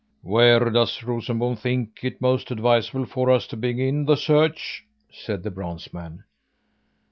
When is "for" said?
3.05-3.29